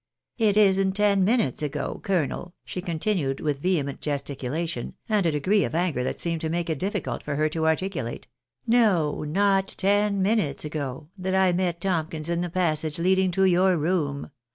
[0.39, 5.75] It isn't ten minutes ago, colonel," she continued, with vehement gesticulation, and a degree of
[5.75, 8.25] anger that seemed to make it difficult for her to articulate,"
[8.65, 13.77] no, not ten minutes ago, that I met Tomkins in the passage leading to your
[13.77, 14.31] room.